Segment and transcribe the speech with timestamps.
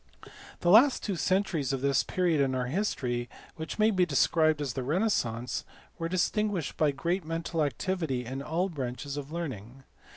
[0.61, 4.73] The last two centuries of this period of our history, which may be described as
[4.73, 5.63] the renaissance,
[5.99, 9.83] were distinguished by great mental activity in all branches of learning.